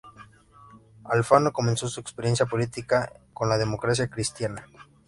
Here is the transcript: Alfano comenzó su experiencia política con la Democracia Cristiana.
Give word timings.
Alfano 1.03 1.53
comenzó 1.53 1.87
su 1.87 1.99
experiencia 1.99 2.47
política 2.47 3.13
con 3.35 3.49
la 3.49 3.59
Democracia 3.59 4.07
Cristiana. 4.09 4.65